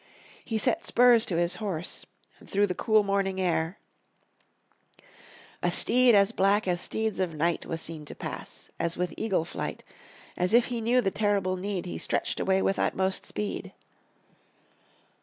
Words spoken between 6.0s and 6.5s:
as